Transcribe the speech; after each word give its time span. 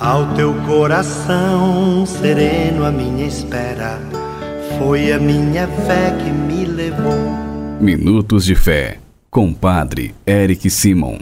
Ao 0.00 0.34
teu 0.34 0.52
coração 0.66 2.04
sereno, 2.04 2.84
a 2.84 2.90
minha 2.90 3.28
espera 3.28 4.00
foi 4.76 5.12
a 5.12 5.20
minha 5.20 5.68
fé 5.68 6.10
que 6.18 6.30
me 6.30 6.64
levou. 6.64 7.14
Minutos 7.80 8.44
de 8.44 8.56
Fé, 8.56 8.98
com 9.30 9.54
Padre 9.54 10.12
Eric 10.26 10.68
Simon. 10.68 11.18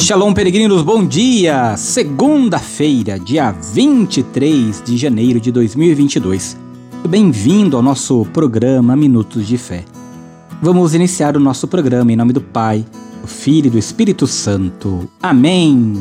Shalom, 0.00 0.32
peregrinos, 0.32 0.80
bom 0.80 1.06
dia! 1.06 1.76
Segunda-feira, 1.76 3.20
dia 3.20 3.50
23 3.50 4.82
de 4.82 4.96
janeiro 4.96 5.38
de 5.38 5.52
2022. 5.52 6.56
Bem-vindo 7.06 7.76
ao 7.76 7.82
nosso 7.82 8.24
programa 8.32 8.96
Minutos 8.96 9.46
de 9.46 9.58
Fé. 9.58 9.84
Vamos 10.62 10.94
iniciar 10.94 11.36
o 11.36 11.40
nosso 11.40 11.68
programa 11.68 12.10
em 12.10 12.16
nome 12.16 12.32
do 12.32 12.40
Pai 12.40 12.82
do 13.26 13.28
Filho 13.28 13.66
e 13.66 13.70
do 13.70 13.78
Espírito 13.78 14.24
Santo. 14.24 15.08
Amém. 15.20 15.94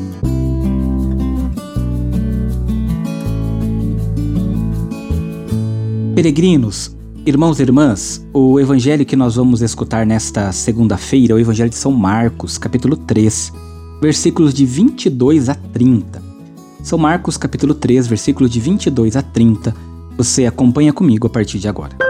Peregrinos, 6.13 6.95
irmãos 7.25 7.59
e 7.59 7.63
irmãs, 7.63 8.25
o 8.31 8.59
evangelho 8.59 9.03
que 9.03 9.15
nós 9.15 9.35
vamos 9.35 9.63
escutar 9.63 10.05
nesta 10.05 10.51
segunda-feira 10.51 11.33
é 11.33 11.35
o 11.35 11.39
evangelho 11.39 11.71
de 11.71 11.75
São 11.75 11.91
Marcos, 11.91 12.59
capítulo 12.59 12.95
3, 12.95 13.51
versículos 13.99 14.53
de 14.53 14.63
22 14.63 15.49
a 15.49 15.55
30. 15.55 16.21
São 16.83 16.99
Marcos, 16.99 17.37
capítulo 17.37 17.73
3, 17.73 18.05
versículos 18.05 18.51
de 18.51 18.59
22 18.59 19.15
a 19.15 19.23
30. 19.23 19.75
Você 20.15 20.45
acompanha 20.45 20.93
comigo 20.93 21.25
a 21.25 21.29
partir 21.29 21.57
de 21.57 21.67
agora. 21.67 22.04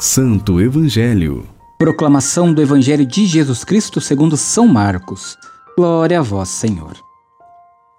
Santo 0.00 0.60
Evangelho. 0.60 1.44
Proclamação 1.76 2.54
do 2.54 2.62
Evangelho 2.62 3.04
de 3.04 3.26
Jesus 3.26 3.64
Cristo 3.64 4.00
segundo 4.00 4.36
São 4.36 4.64
Marcos. 4.68 5.36
Glória 5.76 6.20
a 6.20 6.22
vós, 6.22 6.50
Senhor. 6.50 6.92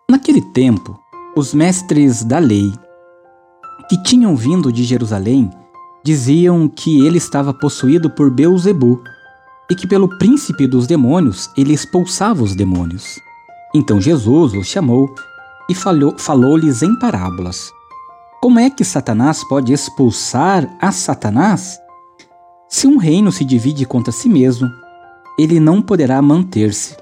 Naquele 0.09 0.41
tempo, 0.41 0.97
os 1.35 1.53
mestres 1.53 2.23
da 2.23 2.39
lei, 2.39 2.71
que 3.89 4.01
tinham 4.01 4.33
vindo 4.33 4.71
de 4.71 4.85
Jerusalém, 4.85 5.49
diziam 6.01 6.69
que 6.69 7.05
ele 7.05 7.17
estava 7.17 7.53
possuído 7.53 8.09
por 8.09 8.31
Beuzebu 8.31 9.03
e 9.69 9.75
que 9.75 9.85
pelo 9.85 10.17
príncipe 10.17 10.67
dos 10.67 10.87
demônios 10.87 11.49
ele 11.57 11.73
expulsava 11.73 12.41
os 12.41 12.55
demônios. 12.55 13.19
Então 13.75 13.99
Jesus 13.99 14.53
os 14.53 14.67
chamou 14.67 15.13
e 15.69 15.75
falou-lhes 15.75 16.81
em 16.81 16.97
parábolas. 16.97 17.69
Como 18.41 18.57
é 18.57 18.69
que 18.69 18.85
Satanás 18.85 19.43
pode 19.43 19.73
expulsar 19.73 20.65
a 20.79 20.93
Satanás? 20.93 21.77
Se 22.71 22.85
um 22.85 22.97
reino 22.97 23.31
se 23.31 23.43
divide 23.43 23.83
contra 23.83 24.11
si 24.11 24.29
mesmo, 24.29 24.69
ele 25.39 25.59
não 25.59 25.81
poderá 25.81 26.21
manter-se. 26.21 26.95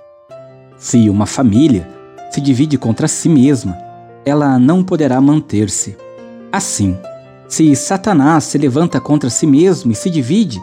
Se 0.78 1.10
uma 1.10 1.26
família 1.26 1.86
se 2.32 2.40
divide 2.40 2.78
contra 2.78 3.06
si 3.06 3.28
mesma, 3.28 3.78
ela 4.26 4.58
não 4.58 4.82
poderá 4.82 5.20
manter-se. 5.20 5.98
Assim, 6.54 6.98
se 7.50 7.76
Satanás 7.76 8.46
se 8.46 8.58
levanta 8.58 9.02
contra 9.02 9.30
si 9.30 9.46
mesmo 9.46 9.92
e 9.92 9.96
se 9.96 10.10
divide, 10.10 10.58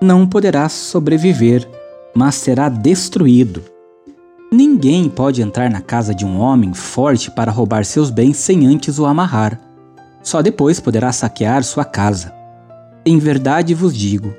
não 0.00 0.26
poderá 0.26 0.70
sobreviver, 0.70 1.68
mas 2.14 2.34
será 2.36 2.70
destruído. 2.70 3.62
Ninguém 4.50 5.10
pode 5.10 5.42
entrar 5.42 5.70
na 5.70 5.82
casa 5.82 6.14
de 6.14 6.24
um 6.24 6.40
homem 6.40 6.72
forte 6.72 7.30
para 7.30 7.52
roubar 7.52 7.84
seus 7.84 8.08
bens 8.08 8.38
sem 8.38 8.66
antes 8.66 8.98
o 8.98 9.04
amarrar. 9.04 9.60
Só 10.22 10.40
depois 10.40 10.80
poderá 10.80 11.12
saquear 11.12 11.62
sua 11.62 11.84
casa. 11.84 12.39
Em 13.04 13.18
verdade 13.18 13.74
vos 13.74 13.96
digo: 13.96 14.34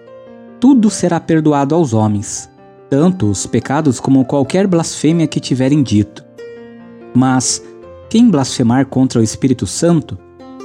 tudo 0.59 0.90
será 0.90 1.20
perdoado 1.20 1.73
aos 1.73 1.94
homens, 1.94 2.50
tanto 2.90 3.30
os 3.30 3.45
pecados 3.45 4.00
como 4.00 4.26
qualquer 4.26 4.68
blasfêmia 4.68 5.28
que 5.28 5.40
tiverem 5.40 5.81
dito. 5.81 6.23
Mas 7.14 7.64
quem 8.09 8.30
blasfemar 8.30 8.86
contra 8.86 9.20
o 9.20 9.23
Espírito 9.23 9.66
Santo 9.66 10.18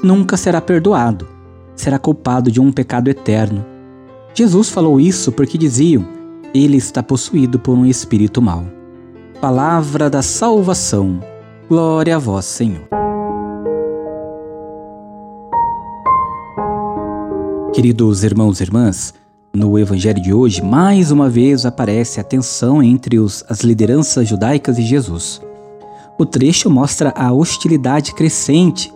nunca 0.03 0.37
será 0.37 0.61
perdoado, 0.61 1.27
será 1.75 1.99
culpado 1.99 2.51
de 2.51 2.61
um 2.61 2.71
pecado 2.71 3.09
eterno. 3.09 3.65
Jesus 4.35 4.69
falou 4.69 5.01
isso 5.01 5.33
porque 5.33 5.57
diziam: 5.57 6.07
ele 6.55 6.77
está 6.77 7.03
possuído 7.03 7.59
por 7.59 7.77
um 7.77 7.87
espírito 7.87 8.43
mau. 8.43 8.65
Palavra 9.41 10.11
da 10.11 10.23
salvação. 10.23 11.21
Glória 11.69 12.17
a 12.17 12.19
vós, 12.19 12.45
Senhor. 12.45 13.06
Queridos 17.77 18.25
irmãos 18.25 18.59
e 18.59 18.63
irmãs, 18.63 19.13
no 19.55 19.79
evangelho 19.79 20.23
de 20.23 20.33
hoje, 20.33 20.63
mais 20.63 21.11
uma 21.11 21.29
vez 21.29 21.67
aparece 21.67 22.19
a 22.19 22.25
tensão 22.25 22.83
entre 22.83 23.19
os, 23.19 23.45
as 23.51 23.61
lideranças 23.61 24.27
judaicas 24.27 24.79
e 24.79 24.83
Jesus. 24.83 25.43
O 26.19 26.25
trecho 26.25 26.71
mostra 26.71 27.13
a 27.15 27.31
hostilidade 27.35 28.15
crescente, 28.15 28.91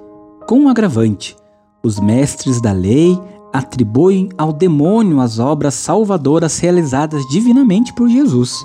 com 0.48 0.60
um 0.60 0.68
agravante. 0.70 1.36
Os 1.82 2.00
mestres 2.00 2.58
da 2.58 2.72
lei 2.72 3.20
atribuem 3.52 4.30
ao 4.38 4.50
demônio 4.50 5.20
as 5.20 5.38
obras 5.38 5.74
salvadoras 5.74 6.58
realizadas 6.58 7.22
divinamente 7.28 7.92
por 7.92 8.08
Jesus. 8.08 8.64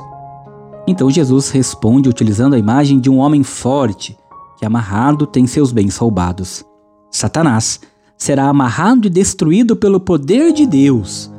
Então 0.87 1.11
Jesus 1.11 1.49
responde 1.49 2.07
utilizando 2.07 2.53
a 2.53 2.57
imagem 2.57 3.01
de 3.01 3.09
um 3.09 3.17
homem 3.17 3.43
forte, 3.43 4.17
que 4.57 4.65
amarrado 4.65 5.27
tem 5.27 5.45
seus 5.45 5.73
bens 5.73 5.97
roubados. 5.97 6.63
Satanás 7.11 7.81
será 8.17 8.47
amarrado 8.47 9.07
e 9.07 9.09
destruído 9.09 9.75
pelo 9.75 9.99
poder 9.99 10.53
de 10.53 10.65
Deus, 10.65 11.31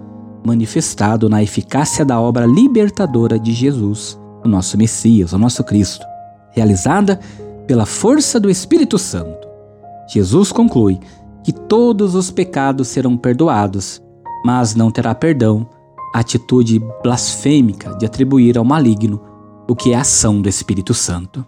manifestado 0.45 1.29
na 1.29 1.43
eficácia 1.43 2.05
da 2.05 2.21
obra 2.21 2.47
libertadora 2.47 3.39
de 3.39 3.53
Jesus, 3.53 4.19
o 4.45 4.49
nosso 4.49 4.77
Messias, 4.77 5.33
o 5.33 5.39
nosso 5.39 5.65
Cristo, 5.65 6.05
realizada 6.53 7.19
pela 7.67 7.87
força 7.87 8.39
do 8.39 8.49
Espírito 8.49 8.99
Santo. 8.99 9.47
Jesus 10.09 10.53
conclui 10.53 11.01
que 11.43 11.53
todos 11.53 12.15
os 12.15 12.31
pecados 12.31 12.89
serão 12.89 13.17
perdoados, 13.17 14.01
mas 14.45 14.75
não 14.75 14.91
terá 14.91 15.15
perdão 15.15 15.69
a 16.15 16.21
atitude 16.21 16.81
blasfêmica 17.03 17.95
de 17.97 18.07
atribuir 18.07 18.57
ao 18.57 18.65
maligno 18.65 19.21
o 19.69 19.75
que 19.75 19.93
é 19.93 19.97
a 19.97 20.01
ação 20.03 20.41
do 20.41 20.49
Espírito 20.49 20.95
Santo. 20.95 21.45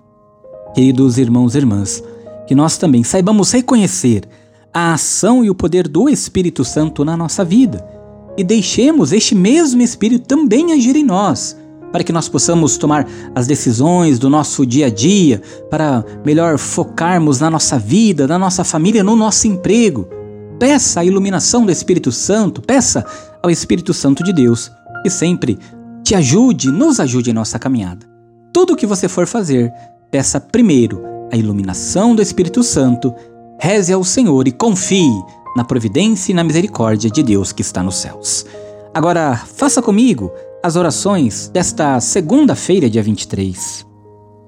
Queridos 0.74 1.18
irmãos 1.18 1.54
e 1.54 1.58
irmãs, 1.58 2.02
que 2.46 2.54
nós 2.54 2.76
também 2.76 3.04
saibamos 3.04 3.52
reconhecer 3.52 4.28
a 4.72 4.94
ação 4.94 5.44
e 5.44 5.50
o 5.50 5.54
poder 5.54 5.88
do 5.88 6.08
Espírito 6.08 6.64
Santo 6.64 7.04
na 7.04 7.16
nossa 7.16 7.44
vida 7.44 7.98
e 8.38 8.44
deixemos 8.44 9.12
este 9.12 9.34
mesmo 9.34 9.82
Espírito 9.82 10.24
também 10.28 10.72
agir 10.72 10.94
em 10.94 11.02
nós, 11.02 11.58
para 11.90 12.04
que 12.04 12.12
nós 12.12 12.28
possamos 12.28 12.78
tomar 12.78 13.04
as 13.34 13.48
decisões 13.48 14.16
do 14.16 14.30
nosso 14.30 14.64
dia 14.64 14.86
a 14.86 14.90
dia, 14.90 15.42
para 15.68 16.04
melhor 16.24 16.56
focarmos 16.56 17.40
na 17.40 17.50
nossa 17.50 17.76
vida, 17.80 18.28
na 18.28 18.38
nossa 18.38 18.62
família, 18.62 19.02
no 19.02 19.16
nosso 19.16 19.48
emprego. 19.48 20.08
Peça 20.56 21.00
a 21.00 21.04
iluminação 21.04 21.66
do 21.66 21.72
Espírito 21.72 22.12
Santo, 22.12 22.62
peça 22.62 23.04
ao 23.42 23.50
Espírito 23.50 23.92
Santo 23.92 24.22
de 24.22 24.32
Deus 24.32 24.70
que 25.02 25.10
sempre 25.10 25.58
te 26.04 26.14
ajude, 26.14 26.70
nos 26.70 27.00
ajude 27.00 27.30
em 27.30 27.34
nossa 27.34 27.58
caminhada. 27.58 28.06
Tudo 28.52 28.74
o 28.74 28.76
que 28.76 28.86
você 28.86 29.08
for 29.08 29.26
fazer, 29.26 29.72
peça 30.12 30.38
primeiro 30.38 31.02
a 31.32 31.36
iluminação 31.36 32.14
do 32.14 32.22
Espírito 32.22 32.62
Santo 32.62 33.12
Reze 33.60 33.92
ao 33.92 34.04
Senhor 34.04 34.46
e 34.46 34.52
confie 34.52 35.12
na 35.56 35.64
providência 35.64 36.30
e 36.30 36.34
na 36.34 36.44
misericórdia 36.44 37.10
de 37.10 37.22
Deus 37.22 37.50
que 37.50 37.62
está 37.62 37.82
nos 37.82 37.96
céus. 37.96 38.46
Agora, 38.94 39.36
faça 39.36 39.82
comigo 39.82 40.30
as 40.62 40.76
orações 40.76 41.48
desta 41.48 41.98
segunda-feira, 42.00 42.88
dia 42.88 43.02
23. 43.02 43.86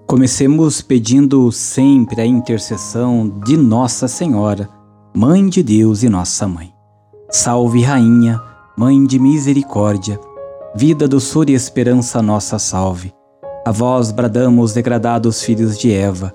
Comecemos 0.07 0.81
pedindo 0.81 1.51
sempre 1.51 2.21
a 2.21 2.27
intercessão 2.27 3.29
de 3.45 3.57
Nossa 3.57 4.07
Senhora, 4.07 4.69
Mãe 5.15 5.49
de 5.49 5.63
Deus 5.63 6.03
e 6.03 6.09
Nossa 6.09 6.47
Mãe. 6.47 6.73
Salve, 7.29 7.83
Rainha, 7.83 8.41
Mãe 8.77 9.05
de 9.05 9.19
Misericórdia, 9.19 10.21
vida, 10.75 11.09
doçura 11.09 11.51
e 11.51 11.55
esperança 11.55 12.23
nossa 12.23 12.59
salve. 12.59 13.13
A 13.67 13.73
vós 13.73 14.11
bradamos, 14.11 14.73
degradados 14.73 15.43
filhos 15.43 15.79
de 15.79 15.93
Eva, 15.93 16.35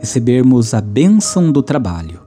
recebermos 0.00 0.72
a 0.72 0.80
bênção 0.80 1.52
do 1.52 1.62
trabalho. 1.62 2.22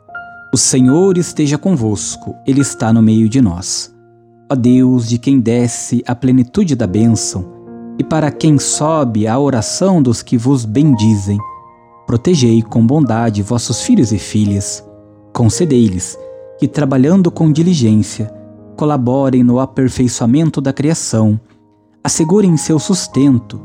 O 0.54 0.58
Senhor 0.58 1.18
esteja 1.18 1.58
convosco, 1.58 2.36
Ele 2.46 2.62
está 2.62 2.94
no 2.94 3.02
meio 3.02 3.28
de 3.28 3.42
nós. 3.42 3.92
Ó 4.52 4.56
Deus, 4.56 5.10
de 5.10 5.18
quem 5.18 5.40
desce 5.40 6.04
a 6.06 6.14
plenitude 6.14 6.76
da 6.76 6.86
bênção, 6.86 7.52
e 7.98 8.04
para 8.04 8.32
quem 8.32 8.60
sobe 8.60 9.28
a 9.28 9.38
oração 9.40 10.02
dos 10.02 10.22
que 10.22 10.38
vos 10.38 10.66
bendizem, 10.66 11.40
protegei 12.06 12.62
com 12.62 12.86
bondade 12.86 13.42
vossos 13.42 13.82
filhos 13.82 14.12
e 14.12 14.20
filhas. 14.20 14.84
Concedei-lhes 15.34 16.18
que, 16.60 16.68
trabalhando 16.68 17.32
com 17.32 17.52
diligência, 17.52 18.32
colaborem 18.78 19.44
no 19.44 19.60
aperfeiçoamento 19.60 20.62
da 20.62 20.72
criação, 20.72 21.40
assegurem 22.04 22.56
seu 22.56 22.78
sustento 22.78 23.60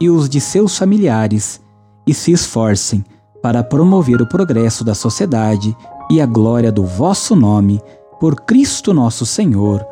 e 0.00 0.10
os 0.10 0.28
de 0.28 0.40
seus 0.40 0.76
familiares 0.76 1.60
e 2.04 2.12
se 2.12 2.32
esforcem 2.32 3.04
para 3.44 3.62
promover 3.62 4.22
o 4.22 4.26
progresso 4.26 4.82
da 4.82 4.94
sociedade 4.94 5.76
e 6.10 6.18
a 6.18 6.24
glória 6.24 6.72
do 6.72 6.82
vosso 6.82 7.36
nome, 7.36 7.78
por 8.18 8.36
Cristo 8.36 8.94
nosso 8.94 9.26
Senhor, 9.26 9.86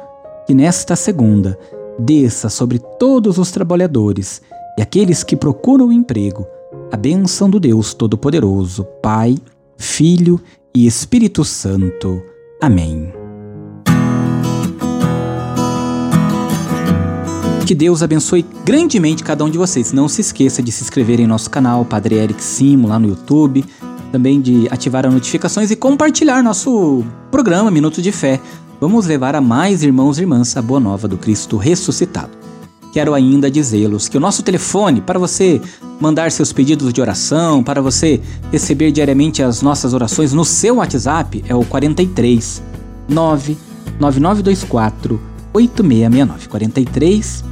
que 0.47 0.55
nesta 0.55 0.97
segunda 0.97 1.59
desça 1.99 2.49
sobre 2.49 2.79
todos 2.79 3.37
os 3.37 3.51
trabalhadores 3.51 4.41
e 4.79 4.81
aqueles 4.81 5.23
que 5.23 5.37
procuram 5.37 5.93
emprego 5.93 6.47
a 6.91 6.97
bênção 6.97 7.51
do 7.51 7.61
Deus 7.61 7.93
Todo-Poderoso, 7.93 8.85
Pai, 9.03 9.37
Filho 9.77 10.41
e 10.75 10.87
Espírito 10.87 11.45
Santo. 11.45 12.23
Amém. 12.59 13.22
Que 17.67 17.75
Deus 17.77 18.03
abençoe 18.03 18.45
grandemente 18.65 19.23
cada 19.23 19.45
um 19.45 19.49
de 19.49 19.57
vocês. 19.57 19.93
Não 19.93 20.09
se 20.09 20.21
esqueça 20.21 20.61
de 20.63 20.73
se 20.73 20.83
inscrever 20.83 21.21
em 21.21 21.27
nosso 21.27 21.49
canal 21.49 21.85
Padre 21.85 22.17
Eric 22.17 22.43
Simo 22.43 22.89
lá 22.89 22.99
no 22.99 23.09
YouTube, 23.09 23.65
também 24.11 24.41
de 24.41 24.67
ativar 24.71 25.07
as 25.07 25.15
notificações 25.15 25.71
e 25.71 25.77
compartilhar 25.77 26.43
nosso 26.43 27.05
programa 27.31 27.71
Minuto 27.71 28.03
de 28.03 28.11
Fé. 28.11 28.41
Vamos 28.81 29.07
levar 29.07 29.37
a 29.37 29.41
mais 29.41 29.85
irmãos 29.85 30.19
e 30.19 30.23
irmãs 30.23 30.57
a 30.57 30.61
boa 30.61 30.81
nova 30.81 31.07
do 31.07 31.17
Cristo 31.17 31.57
ressuscitado. 31.57 32.31
Quero 32.93 33.15
ainda 33.15 33.49
dizê-los 33.51 34.09
que 34.09 34.19
o 34.19 34.21
nosso 34.21 34.43
telefone 34.43 35.01
para 35.01 35.19
você 35.19 35.61
mandar 36.01 36.33
seus 36.33 36.53
pedidos 36.53 36.93
de 36.93 37.01
oração, 37.01 37.63
para 37.63 37.81
você 37.81 38.21
receber 38.51 38.91
diariamente 38.91 39.43
as 39.43 39.63
nossas 39.63 39.95
orações 39.95 40.33
no 40.33 40.45
seu 40.45 40.75
WhatsApp 40.77 41.45
é 41.49 41.55
o 41.55 41.65
43 41.65 42.61
99924 43.09 45.21
8669 45.55 46.49
43 46.49 47.52